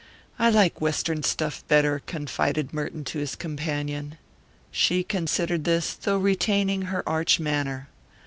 [0.39, 4.17] "I like Western stuff better," confided Merton to his companion.
[4.71, 7.87] She considered this, though retaining her arch manner.